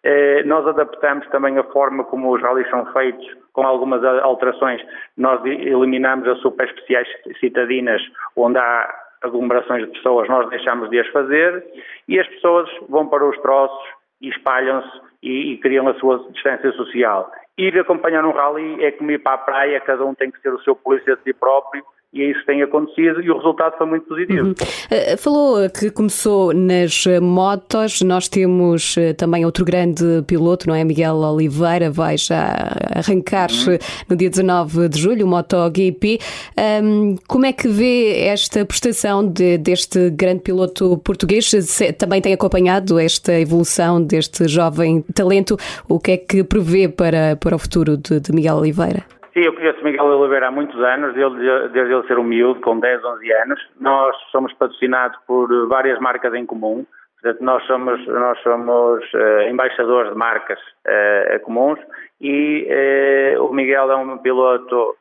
[0.04, 4.82] Eh, nós adaptamos também a forma como os rallies são feitos, com algumas alterações.
[5.18, 7.08] Nós eliminamos as super especiais
[7.40, 8.02] citadinas,
[8.36, 8.90] onde há
[9.22, 11.64] aglomerações de pessoas, nós deixamos de as fazer
[12.08, 13.90] e as pessoas vão para os troços
[14.22, 17.32] e espalham-se e, e, criam a sua distância social.
[17.58, 20.54] Ir acompanhar um rally é como ir para a praia, cada um tem que ser
[20.54, 23.78] o seu polícia de si próprio e é isso que tem acontecido e o resultado
[23.78, 24.48] foi muito positivo.
[24.48, 24.52] Uhum.
[24.54, 30.84] Uh, falou que começou nas motos, nós temos uh, também outro grande piloto, não é?
[30.84, 33.78] Miguel Oliveira, vai já arrancar uhum.
[34.10, 36.20] no dia 19 de julho, o MotoGP.
[36.84, 41.48] Um, como é que vê esta prestação de, deste grande piloto português?
[41.48, 45.58] Se, também tem acompanhado esta evolução deste jovem talento.
[45.88, 49.19] O que é que prevê para, para o futuro de, de Miguel Oliveira?
[49.40, 53.02] Sim, eu conheço Miguel Oliveira há muitos anos, desde, ele ser um miúdo, com 10,
[53.02, 53.70] 11 anos.
[53.80, 56.86] Nós somos patrocinados por várias marcas em comum.
[57.22, 61.80] Portanto, nós somos, nós somos uh, embaixadores de marcas uh, comuns
[62.20, 62.68] e
[63.38, 64.98] uh, o Miguel é um piloto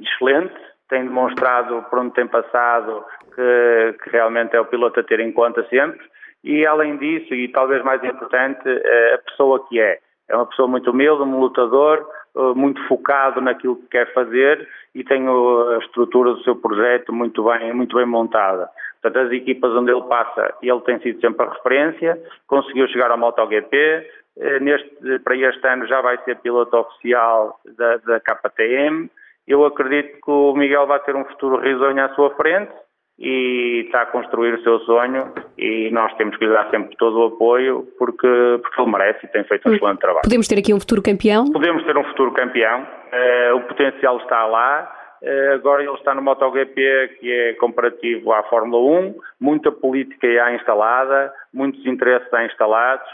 [0.00, 0.54] excelente,
[0.88, 5.32] tem demonstrado por onde tem passado que, que, realmente é o piloto a ter em
[5.32, 6.00] conta sempre
[6.44, 8.68] e além disso, e talvez mais importante,
[9.14, 9.98] a pessoa que é.
[10.28, 12.06] É uma pessoa muito humilde, um lutador,
[12.54, 17.72] muito focado naquilo que quer fazer e tem a estrutura do seu projeto muito bem,
[17.72, 18.68] muito bem montada.
[19.00, 23.18] Portanto, as equipas onde ele passa, ele tem sido sempre a referência, conseguiu chegar ao
[23.18, 24.06] MotoGP,
[24.38, 29.10] eh, neste, para este ano já vai ser piloto oficial da, da KTM.
[29.46, 32.72] Eu acredito que o Miguel vai ter um futuro risonho à sua frente
[33.18, 37.18] e está a construir o seu sonho e nós temos que lhe dar sempre todo
[37.18, 38.28] o apoio porque,
[38.62, 40.22] porque ele merece e tem feito um excelente trabalho.
[40.22, 41.46] Podemos ter aqui um futuro campeão?
[41.50, 46.20] Podemos ter um futuro campeão, uh, o potencial está lá, uh, agora ele está no
[46.20, 53.08] MotoGP que é comparativo à Fórmula 1, muita política já instalada, muitos interesses já instalados,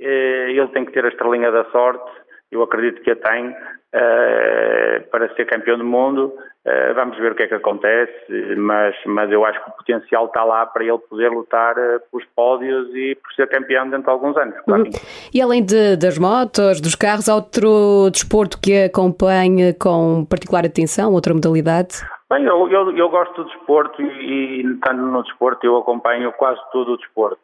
[0.00, 2.10] uh, ele tem que ter a estrelinha da sorte,
[2.52, 3.56] eu acredito que a tem,
[5.10, 6.32] para ser campeão do mundo,
[6.68, 8.12] eh, vamos ver o que é que acontece,
[8.56, 12.26] mas, mas eu acho que o potencial está lá para ele poder lutar uh, pelos
[12.34, 14.56] pódios e por ser campeão dentro de alguns anos.
[14.64, 14.82] Claro.
[14.82, 14.90] Uhum.
[15.32, 21.12] E além de, das motos, dos carros, há outro desporto que acompanha com particular atenção,
[21.12, 22.04] outra modalidade?
[22.28, 26.60] Bem, eu, eu, eu gosto do desporto e, e estando no desporto eu acompanho quase
[26.72, 27.42] todo o desporto.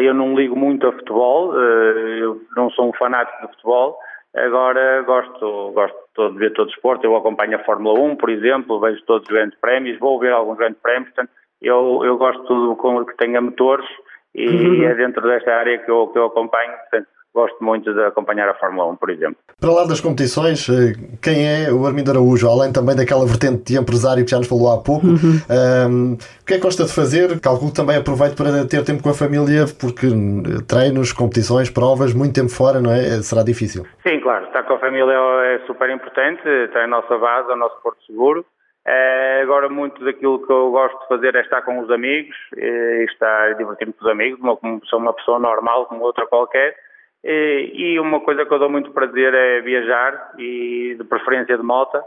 [0.00, 3.98] eu não ligo muito a futebol, eu não sou um fanático de futebol,
[4.34, 8.80] agora gosto, gosto de ver todo o desporto, eu acompanho a Fórmula 1, por exemplo,
[8.80, 12.46] vejo todos os grandes prémios, vou ver alguns grandes prémios, portanto, eu, eu gosto de
[12.48, 13.86] tudo que tenha motores
[14.34, 14.82] e uhum.
[14.84, 18.54] é dentro desta área que eu, que eu acompanho, portanto, gosto muito de acompanhar a
[18.54, 19.36] Fórmula 1, por exemplo.
[19.60, 23.78] Para lá das competições, eh, quem é o Armindo Araújo, além também daquela vertente de
[23.78, 25.36] empresário que já nos falou há pouco, uhum.
[25.44, 27.38] um, o que é que gosta de fazer?
[27.38, 30.08] Calculo que também aproveito para ter tempo com a família, porque
[30.66, 33.20] treinos, competições, provas, muito tempo fora, não é?
[33.20, 33.84] Será difícil.
[34.00, 35.12] Sim, claro, estar com a família
[35.52, 38.46] é super importante, está a nossa base, o nosso porto seguro.
[38.88, 43.04] É, agora, muito daquilo que eu gosto de fazer é estar com os amigos, e
[43.10, 46.85] estar divertindo com os amigos, como sou uma pessoa normal, como outra qualquer.
[47.24, 51.98] E uma coisa que eu dou muito prazer é viajar, e de preferência de moto,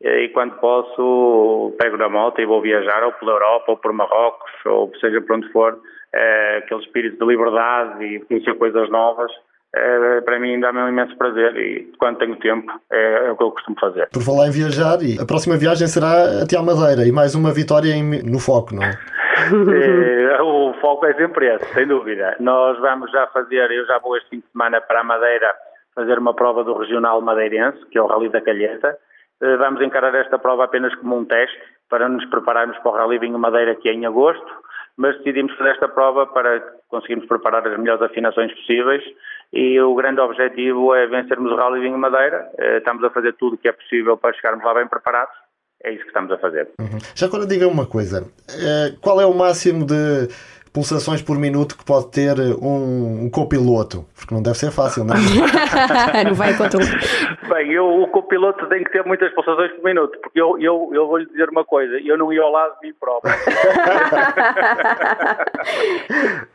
[0.00, 4.50] e quando posso pego na moto e vou viajar ou pela Europa ou por Marrocos
[4.64, 5.76] ou seja por onde for,
[6.14, 9.32] é, aquele espírito de liberdade e conhecer coisas novas
[9.74, 13.42] é, para mim dá-me um imenso prazer e quando tenho tempo é, é, o que
[13.42, 14.08] eu costumo fazer.
[14.10, 17.92] Por falar em viajar, a próxima viagem será até à Madeira e mais uma vitória
[17.92, 18.92] em, no foco, não é?
[19.38, 22.36] É, o foco é sempre esse, sem dúvida.
[22.40, 25.54] Nós vamos já fazer, eu já vou este fim de semana para a Madeira
[25.94, 28.96] fazer uma prova do Regional Madeirense, que é o Rally da Calheta.
[29.40, 33.18] Eh, vamos encarar esta prova apenas como um teste para nos prepararmos para o Rally
[33.18, 34.46] Vinho Madeira, que é em agosto,
[34.96, 39.02] mas decidimos fazer esta prova para conseguirmos preparar as melhores afinações possíveis
[39.52, 42.50] e o grande objetivo é vencermos o Rally Vinho Madeira.
[42.58, 45.34] Eh, estamos a fazer tudo o que é possível para chegarmos lá bem preparados
[45.84, 46.68] é isso que estamos a fazer.
[46.80, 46.98] Uhum.
[47.14, 50.26] Já agora diga uma coisa: eh, qual é o máximo de
[50.72, 54.04] pulsações por minuto que pode ter um, um copiloto?
[54.14, 55.18] Porque não deve ser fácil, não é?
[56.24, 56.88] não vai controlar.
[57.48, 61.06] Bem, eu, o copiloto tem que ter muitas pulsações por minuto, porque eu, eu, eu
[61.06, 63.32] vou lhe dizer uma coisa: eu não ia ao lado de mim próprio.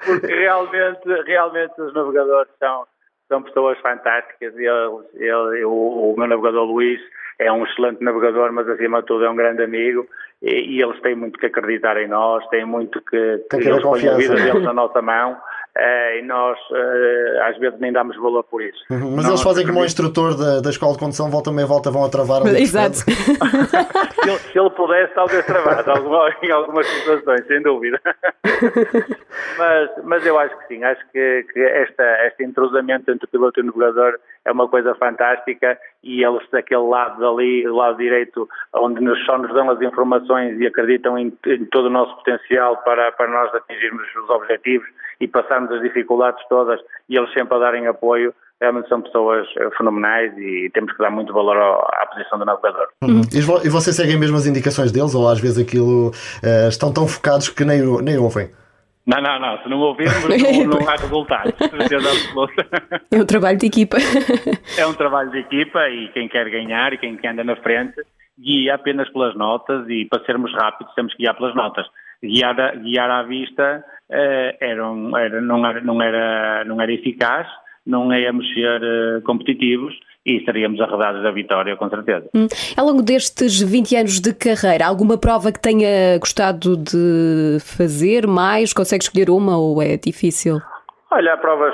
[0.06, 2.86] porque realmente, realmente os navegadores são,
[3.30, 7.00] são pessoas fantásticas e ele, o, o meu navegador Luís
[7.44, 10.08] é um excelente navegador, mas acima de tudo é um grande amigo
[10.44, 13.82] e, e eles têm muito que acreditar em nós, têm muito que, que, que eles
[13.82, 18.16] põem a vida deles na nossa mão uh, e nós uh, às vezes nem damos
[18.18, 18.84] valor por isso.
[18.90, 21.66] Uhum, mas nós eles fazem como o instrutor da, da escola de condução, volta meia
[21.66, 22.62] volta, vão a travar ali.
[22.62, 22.98] Exato.
[24.24, 28.00] se, ele, se, ele, pudesse, talvez travasse alguma, em algumas situações, sem dúvida.
[29.58, 33.60] mas, mas eu acho que sim, acho que, que esta, este entrosamento entre o piloto
[33.60, 38.48] e o navegador é uma coisa fantástica e eles daquele lado dali, o lado direito,
[38.74, 42.78] onde nos, só nos dão as informações e acreditam em, em todo o nosso potencial
[42.78, 44.88] para, para nós atingirmos os objetivos
[45.20, 49.70] e passarmos as dificuldades todas e eles sempre a darem apoio, realmente são pessoas eh,
[49.78, 52.88] fenomenais e temos que dar muito valor à posição do navegador.
[53.04, 53.22] Uhum.
[53.64, 57.50] E vocês seguem mesmo as indicações deles ou às vezes aquilo uh, estão tão focados
[57.50, 58.50] que nem, nem ouvem?
[59.06, 59.58] Não, não, não.
[59.62, 61.54] Se não ouvirmos, não, não há resultados.
[63.12, 63.98] É um trabalho de equipa.
[64.78, 68.02] É um trabalho de equipa e quem quer ganhar e quem anda na frente
[68.40, 71.86] guia apenas pelas notas e para sermos rápidos temos que guiar pelas notas.
[72.22, 77.48] Guiar, guiar à vista eh, era, um, era, não, era, não, era, não era eficaz,
[77.86, 79.94] não íamos ser uh, competitivos
[80.26, 82.30] e estaríamos arredados da vitória, com certeza.
[82.34, 82.48] Hum.
[82.78, 88.74] Ao longo destes 20 anos de carreira, alguma prova que tenha gostado de fazer mais?
[88.74, 90.60] Consegue escolher uma ou é difícil?
[91.12, 91.74] Olha, provas,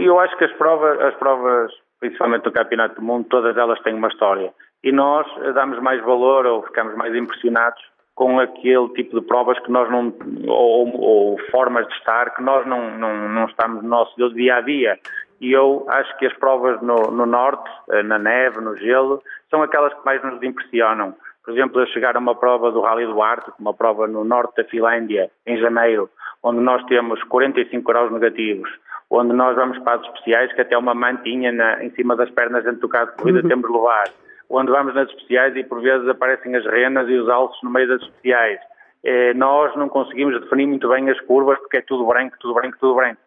[0.00, 1.70] eu acho que as provas, as provas,
[2.00, 4.50] principalmente do Campeonato do Mundo, todas elas têm uma história.
[4.82, 7.82] E nós damos mais valor ou ficamos mais impressionados
[8.14, 10.12] com aquele tipo de provas que nós não,
[10.46, 14.60] ou, ou formas de estar que nós não, não, não estamos no nosso dia a
[14.60, 14.98] dia
[15.40, 19.62] e eu acho que as provas no, no, norte, eh, na neve, no gelo, são
[19.62, 21.14] aquelas que mais nos impressionam.
[21.42, 24.56] Por exemplo, eu chegar a uma prova do Rally do Ártico, uma prova no norte
[24.56, 26.10] da Finlândia, em janeiro,
[26.42, 28.70] onde nós temos 45 graus negativos,
[29.08, 32.62] onde nós vamos para as especiais, que até uma mantinha na, em cima das pernas
[32.62, 33.48] dentro do carro de corrida uhum.
[33.48, 34.04] temos de levar,
[34.50, 37.88] onde vamos nas especiais e por vezes aparecem as renas e os alços no meio
[37.88, 38.60] das especiais.
[39.04, 42.76] Eh, nós não conseguimos definir muito bem as curvas porque é tudo branco, tudo branco,
[42.78, 43.20] tudo branco.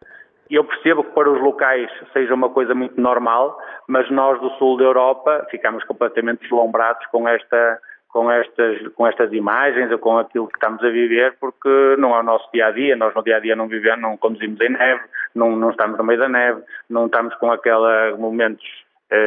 [0.49, 3.57] Eu percebo que para os locais seja uma coisa muito normal,
[3.87, 9.33] mas nós do sul da Europa ficamos completamente deslumbrados com esta com estas, com estas
[9.33, 12.71] imagens ou com aquilo que estamos a viver, porque não é o nosso dia a
[12.71, 12.95] dia.
[12.95, 15.01] Nós no dia a dia não vivemos, não conduzimos em neve,
[15.33, 18.63] não, não estamos no meio da neve, não estamos com aqueles momentos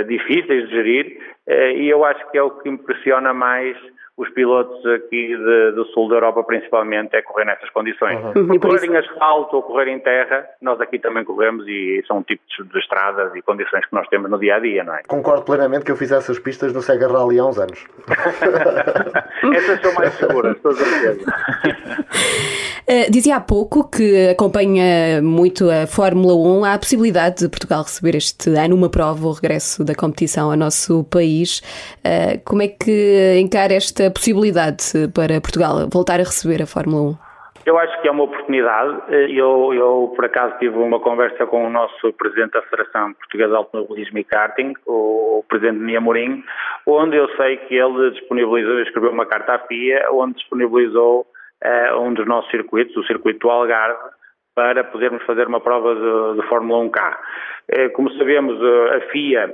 [0.05, 3.77] difíceis de gerir, uh, e eu acho que é o que impressiona mais
[4.17, 8.19] os pilotos aqui de, do sul da Europa principalmente é correr nessas condições.
[8.35, 8.59] Uhum.
[8.59, 12.79] Correr em asfalto ou correr em terra, nós aqui também corremos e são tipos de
[12.79, 15.03] estradas e condições que nós temos no dia a dia, não é?
[15.07, 17.85] Concordo plenamente que eu fiz essas pistas no Sega Rally há uns anos.
[19.55, 21.33] Essas são mais seguras, estou a certeza.
[22.89, 26.65] Uh, dizia há pouco que acompanha muito a Fórmula 1.
[26.65, 30.57] Há a possibilidade de Portugal receber este ano uma prova, o regresso da competição ao
[30.57, 31.61] nosso país.
[31.99, 37.27] Uh, como é que encara esta possibilidade para Portugal voltar a receber a Fórmula 1?
[37.67, 39.13] Eu acho que é uma oportunidade.
[39.35, 43.57] Eu, eu, por acaso, tive uma conversa com o nosso presidente da Federação Portuguesa de
[43.57, 46.01] Automobilismo e Karting, o presidente Nia
[46.87, 51.27] onde eu sei que ele disponibilizou, escreveu uma carta à FIA, onde disponibilizou
[51.65, 53.99] uh, um dos nossos circuitos, o circuito do Algarve,
[54.55, 57.15] para podermos fazer uma prova de, de Fórmula 1K.
[57.15, 57.17] Uh,
[57.69, 59.53] eh, como sabemos, uh, a FIA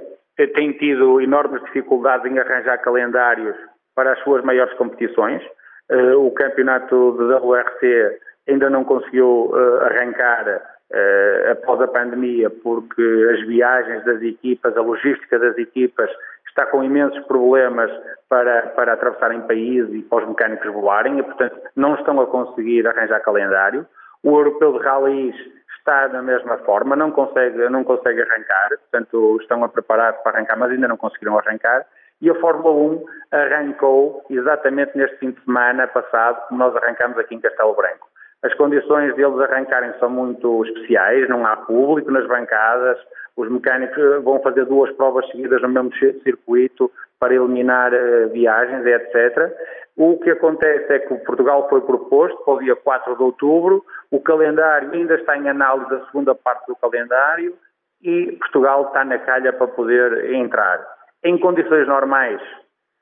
[0.55, 3.57] tem tido enormes dificuldades em arranjar calendários
[3.95, 5.43] para as suas maiores competições.
[5.91, 8.19] Uh, o campeonato de WRC
[8.49, 14.81] ainda não conseguiu uh, arrancar uh, após a pandemia porque as viagens das equipas, a
[14.81, 16.11] logística das equipas
[16.49, 17.91] está com imensos problemas
[18.29, 22.87] para, para atravessarem países e para os mecânicos voarem e, portanto, não estão a conseguir
[22.87, 23.87] arranjar calendário.
[24.23, 25.35] O europeu de rallies
[25.79, 30.59] está da mesma forma, não consegue, não consegue arrancar, portanto, estão a preparar para arrancar,
[30.59, 31.85] mas ainda não conseguiram arrancar
[32.23, 37.35] e a Fórmula 1 arrancou exatamente neste fim de semana passado, como nós arrancamos aqui
[37.35, 38.09] em Castelo Branco.
[38.43, 42.99] As condições deles arrancarem são muito especiais, não há público nas bancadas,
[43.37, 45.93] os mecânicos eh, vão fazer duas provas seguidas no mesmo
[46.23, 49.53] circuito para eliminar uh, viagens, etc.
[49.97, 54.21] O que acontece é que Portugal foi proposto para o dia 4 de outubro, o
[54.21, 57.55] calendário ainda está em análise da segunda parte do calendário
[58.03, 60.85] e Portugal está na calha para poder entrar.
[61.25, 62.41] Em condições normais,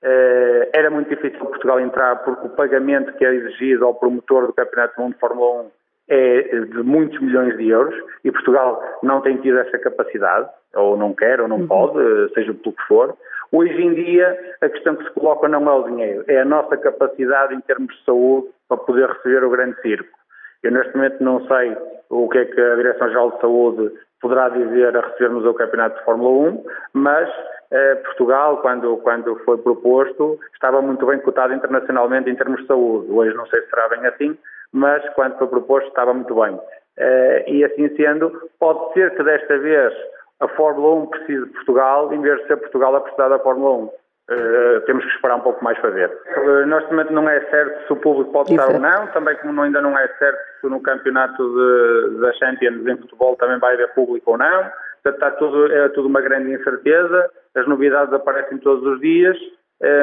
[0.03, 4.53] eh, era muito difícil Portugal entrar porque o pagamento que é exigido ao promotor do
[4.53, 5.71] Campeonato do Mundo de Fórmula 1
[6.09, 7.95] é de muitos milhões de euros
[8.25, 11.69] e Portugal não tem tido essa capacidade, ou não quer, ou não uhum.
[11.69, 13.17] pode, seja pelo que for.
[13.53, 16.77] Hoje em dia, a questão que se coloca não é o dinheiro, é a nossa
[16.77, 20.20] capacidade em termos de saúde para poder receber o grande circo.
[20.63, 21.77] Eu, neste momento, não sei
[22.11, 26.05] o que é que a Direção-Geral de Saúde poderá dizer a recebermos o Campeonato de
[26.05, 27.29] Fórmula 1, mas
[27.71, 33.11] eh, Portugal, quando, quando foi proposto, estava muito bem cotado internacionalmente em termos de saúde.
[33.11, 34.37] Hoje não sei se será bem assim,
[34.73, 36.59] mas quando foi proposto estava muito bem.
[36.99, 39.95] Eh, e assim sendo, pode ser que desta vez
[40.41, 43.85] a Fórmula 1 precise de Portugal em vez de ser Portugal a precisar da Fórmula
[43.85, 43.91] 1.
[44.31, 46.09] Uh, temos que esperar um pouco mais para ver.
[46.37, 49.61] Uh, neste momento não é certo se o público pode estar ou não, também como
[49.61, 53.93] ainda não é certo se no campeonato de, da Champions em futebol também vai haver
[53.93, 54.71] público ou não.
[55.03, 59.60] Portanto, está tudo, é tudo uma grande incerteza, as novidades aparecem todos os dias eh,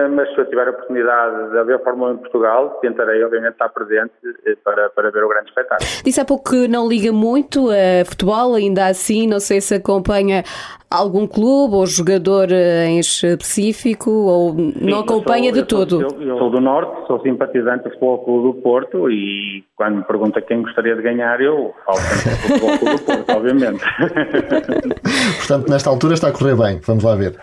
[0.09, 3.69] mas se eu tiver a oportunidade de haver Fórmula 1 em Portugal, tentarei obviamente estar
[3.69, 4.11] presente
[4.45, 5.88] eh, para, para ver o grande espetáculo.
[6.03, 10.43] Disse há pouco que não liga muito a futebol, ainda assim, não sei se acompanha
[10.89, 16.01] algum clube ou jogador eh, em específico ou Sim, não acompanha sou, de todo?
[16.01, 20.03] Eu, eu, sou do Norte, sou simpatizante do Futebol Clube do Porto e quando me
[20.05, 23.84] pergunta quem gostaria de ganhar, eu falo sempre do Futebol Clube do Porto, obviamente.
[25.38, 27.38] Portanto, nesta altura está a correr bem, vamos lá ver.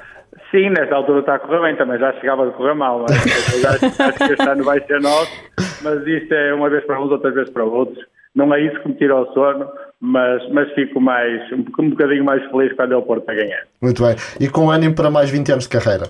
[0.55, 4.03] Sim, nesta altura está a correr bem, também já chegava a correr mal, mas acho,
[4.03, 5.33] acho que este ano vai ser nosso,
[5.83, 8.07] mas isto é uma vez para uns, outras vezes para outros.
[8.37, 9.69] Não é isso que me tira o sono,
[10.01, 13.63] mas, mas fico mais, um, um bocadinho mais feliz quando é o Porto a ganhar.
[13.83, 14.15] Muito bem.
[14.39, 16.05] E com ânimo para mais 20 anos de carreira?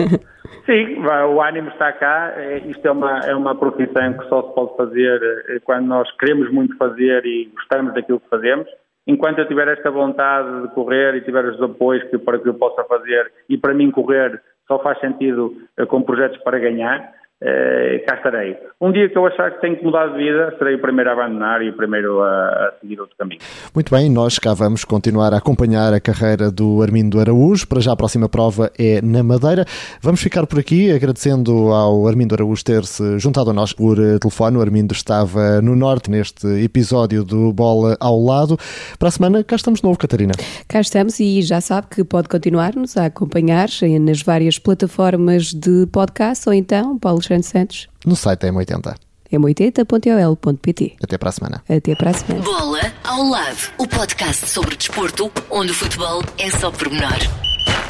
[0.64, 2.32] Sim, o ânimo está cá.
[2.38, 6.10] É, isto é uma, é uma profissão que só se pode fazer eh, quando nós
[6.16, 8.66] queremos muito fazer e gostamos daquilo que fazemos
[9.06, 12.54] enquanto eu tiver esta vontade de correr e tiver os apoios que, para que eu
[12.54, 17.12] possa fazer, e para mim correr só faz sentido uh, com projetos para ganhar,
[17.42, 18.56] uh, cá estarei.
[18.80, 21.12] Um dia que eu achar que tenho que mudar de vida, serei o primeiro a
[21.14, 23.40] abandonar e o primeiro a, a, seguir outro caminho.
[23.74, 27.66] Muito bem, nós cá vamos continuar a acompanhar a carreira do Armindo Araújo.
[27.66, 29.64] Para já a próxima prova é na Madeira.
[30.02, 34.58] Vamos ficar por aqui, agradecendo ao Armindo Araújo ter-se juntado a nós por eh, telefone.
[34.58, 38.56] O Armindo estava no Norte neste episódio do Bola ao Lado.
[38.98, 40.32] Para a semana, cá estamos de novo, Catarina.
[40.68, 43.68] Cá estamos e já sabe que pode continuar-nos a acompanhar
[44.00, 48.94] nas várias plataformas de podcast ou então, Paulo Alexandre Santos, no site M80
[49.32, 50.96] m80.ol.pt.
[51.02, 51.64] Até para a semana.
[51.68, 52.44] Até para a semana.
[52.44, 57.18] Bola ao lado, o podcast sobre desporto, onde o futebol é só pormenor.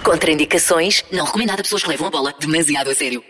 [0.02, 3.22] Contraindicações, não recomendado a pessoas que levam a bola demasiado a sério.